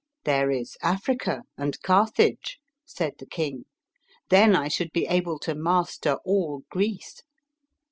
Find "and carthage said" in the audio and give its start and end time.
1.59-3.13